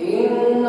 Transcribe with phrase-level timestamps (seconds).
[0.00, 0.66] ومن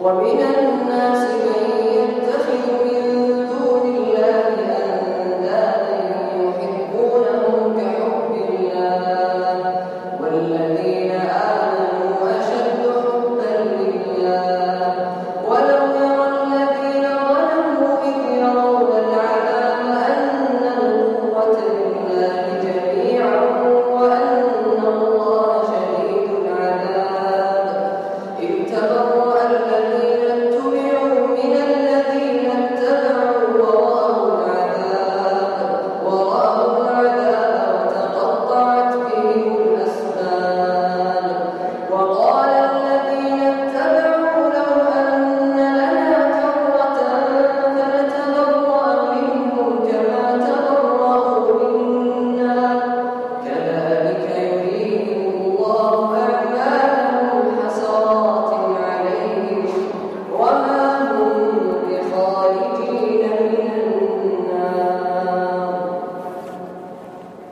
[0.00, 0.67] 我明天